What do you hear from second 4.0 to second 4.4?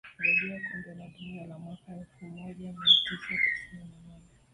nane